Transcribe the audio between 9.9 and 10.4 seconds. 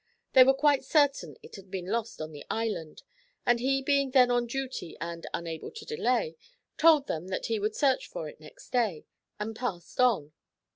on.